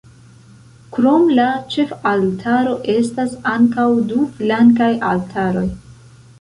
[0.95, 1.45] Krom la
[1.75, 5.67] ĉefaltaro estas ankaŭ du flankaj altaroj.